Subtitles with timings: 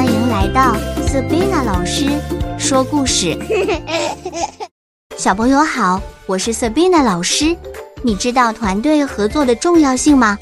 [0.00, 0.74] 欢迎来到
[1.06, 2.06] Sabina 老师
[2.58, 3.36] 说故事。
[5.18, 7.54] 小朋友好，我是 Sabina 老师。
[8.02, 10.38] 你知道团队合作的重要性吗？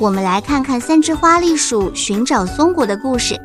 [0.00, 3.40] 我们来看看三只花栗鼠寻找松果的故事。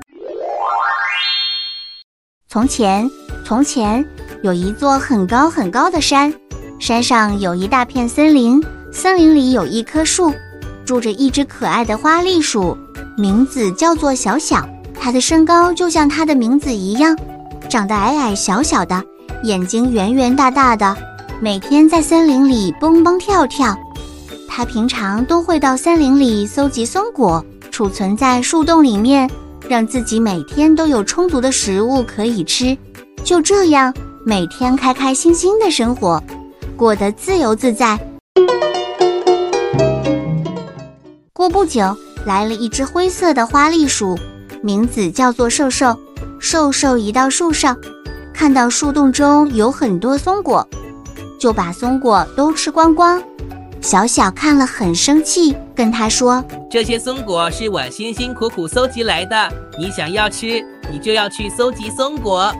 [2.47, 3.07] 从前，
[3.45, 4.03] 从前
[4.41, 6.33] 有一座很高很高的山，
[6.79, 8.59] 山上有一大片森林，
[8.91, 10.33] 森林里有一棵树，
[10.83, 12.75] 住着一只可爱的花栗鼠，
[13.15, 14.67] 名字叫做小小。
[15.03, 17.17] 它的身高就像它的名字一样，
[17.67, 19.03] 长得矮矮小小的，
[19.41, 20.95] 眼睛圆圆大大的，
[21.39, 23.75] 每天在森林里蹦蹦跳跳。
[24.47, 29.27] 它平常都会到森林里搜集松果，储存在树洞里面，
[29.67, 32.77] 让自己每天都有充足的食物可以吃。
[33.23, 33.91] 就这样，
[34.23, 36.21] 每天开开心心的生活，
[36.77, 37.99] 过得自由自在。
[41.33, 44.15] 过不久，来了一只灰色的花栗鼠。
[44.61, 45.97] 名字叫做瘦瘦，
[46.39, 47.77] 瘦瘦一到树上，
[48.33, 50.67] 看到树洞中有很多松果，
[51.39, 53.21] 就把松果都吃光光。
[53.81, 59.35] 小小看了很生气，跟他说：“这些松果是我辛辛苦苦搜集来的，
[59.79, 62.53] 你想要吃，你就要去搜集松果。”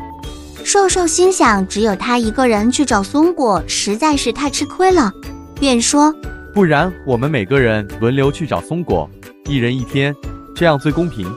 [0.66, 5.12] 瘦瘦心想，只有他一个人去找松果，实在是太吃亏了，
[5.60, 6.12] 便说
[6.54, 9.08] ：“不然我们每个人轮流去找松果，
[9.46, 10.16] 一人一天，
[10.56, 11.32] 这样最公平。”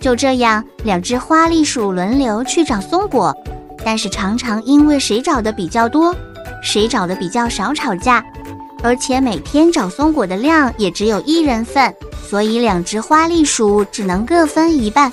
[0.00, 3.36] 就这样，两只花栗鼠轮流去找松果，
[3.84, 6.16] 但是常常因为谁找的比较多，
[6.62, 8.24] 谁找的比较少吵架，
[8.82, 11.94] 而且每天找松果的量也只有一人份，
[12.26, 15.12] 所以两只花栗鼠只能各分一半。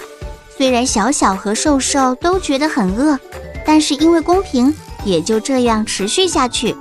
[0.57, 3.19] 虽然小小和瘦瘦都觉得很饿，
[3.65, 6.73] 但是因为公平，也就这样持续下去。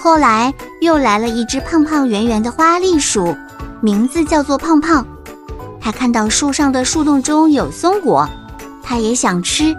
[0.00, 3.34] 后来又来了一只胖胖圆圆的花栗鼠，
[3.80, 5.04] 名字叫做胖胖。
[5.84, 8.26] 他看到树上的树洞中有松果，
[8.82, 9.76] 他也想吃，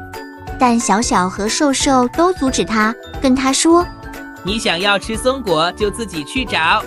[0.59, 3.83] 但小小和瘦瘦都阻止他，跟他说
[4.45, 6.83] ：“你想要吃松果，就自己去找。”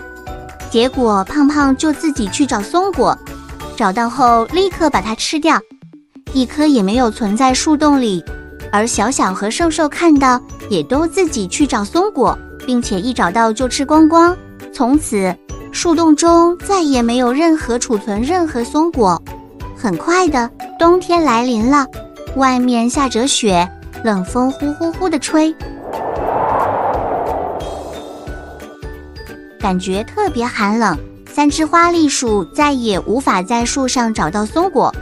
[0.71, 3.19] 结果胖胖就自己去找松果，
[3.77, 5.59] 找到后立刻把它吃掉，
[6.33, 8.25] 一颗也没有存在树洞里。
[8.71, 14.37] 而小小和瘦瘦看到，也都自己去找松果，并且一找到就吃光光，
[14.73, 15.37] 从此。
[15.81, 19.23] 树洞中再也没有任何储存任何松果。
[19.77, 21.87] 很快的，冬天来临了，
[22.35, 23.65] 外面下着雪，
[24.03, 25.55] 冷风呼呼呼的吹，
[29.61, 30.99] 感觉特别寒冷。
[31.33, 34.93] 三只花栗鼠再也无法在树上找到松果，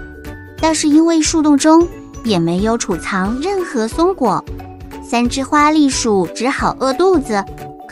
[0.61, 1.89] 但是因为树洞中
[2.23, 4.45] 也没有储藏任何松果，
[5.03, 7.43] 三只花栗鼠只好饿肚子。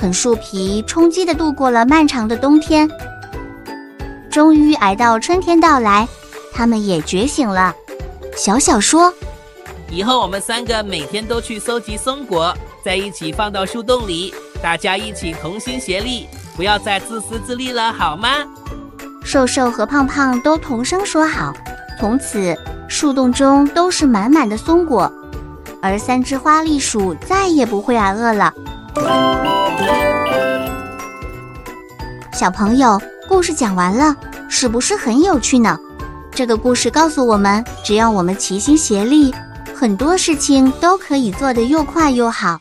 [0.04, 2.86] 啃树皮，充饥的度过了漫长的冬天。
[4.30, 6.06] 终于挨到春天到来，
[6.52, 7.74] 他们也觉醒了。
[8.36, 9.10] 小小说
[9.90, 12.54] ：“以后我们三个每天都去搜集松果，
[12.84, 18.28] 在一起放到树洞里，大家一起同心协力，不要再自私自利了，好吗？”
[19.24, 21.50] 瘦瘦和胖胖都同声说好。
[21.98, 22.54] 从此，
[22.90, 25.10] 树洞中都是满满的松果，
[25.80, 28.52] 而三只花栗鼠再也不会挨饿了。
[32.32, 34.14] 小朋友，故事讲完了，
[34.48, 35.78] 是不是很有趣呢？
[36.30, 39.34] 这个故事告诉我们，只要我们齐心协力，
[39.74, 42.60] 很多事情都可以做得又快又好。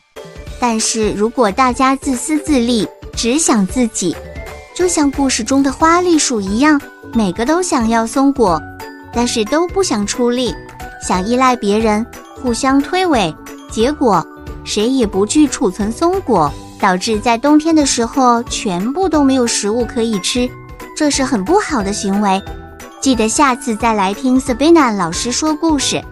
[0.60, 4.16] 但是如果大家自私自利，只想自己，
[4.74, 6.80] 就像故事中的花栗鼠一样，
[7.12, 8.60] 每个都想要松果，
[9.12, 10.54] 但是都不想出力，
[11.06, 12.06] 想依赖别人，
[12.40, 13.34] 互相推诿，
[13.70, 14.26] 结果。
[14.64, 20.50] 谁也不去储存松果，导致在冬天的时候全部都没有食物可以吃，
[20.96, 22.42] 这是很不好的行为。
[23.00, 26.02] 记得下次再来听 Sabina 老师说故事。